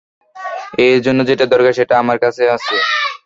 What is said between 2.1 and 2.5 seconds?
কাছে